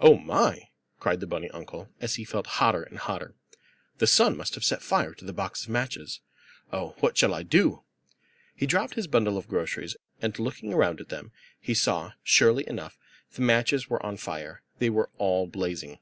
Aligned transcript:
"Oh, 0.00 0.18
my!" 0.18 0.70
cried 0.98 1.20
the 1.20 1.26
bunny 1.28 1.48
uncle, 1.50 1.88
as 2.00 2.16
he 2.16 2.24
felt 2.24 2.48
hotter 2.58 2.82
and 2.82 2.98
hotter, 2.98 3.36
"The 3.98 4.08
sun 4.08 4.36
must 4.36 4.56
have 4.56 4.64
set 4.64 4.82
fire 4.82 5.14
to 5.14 5.24
the 5.24 5.32
box 5.32 5.62
of 5.62 5.68
matches. 5.68 6.18
Oh, 6.72 6.96
what 6.98 7.16
shall 7.16 7.32
I 7.32 7.44
do?" 7.44 7.84
He 8.56 8.66
dropped 8.66 8.94
his 8.94 9.06
bundle 9.06 9.38
of 9.38 9.46
groceries, 9.46 9.96
and 10.20 10.36
looking 10.36 10.72
around 10.74 11.00
at 11.00 11.10
them 11.10 11.30
he 11.60 11.74
saw, 11.74 12.14
surely 12.24 12.66
enough, 12.68 12.98
the 13.34 13.42
matches 13.42 13.88
were 13.88 14.04
on 14.04 14.16
fire. 14.16 14.62
They 14.80 14.90
were 14.90 15.10
all 15.16 15.46
blazing. 15.46 16.00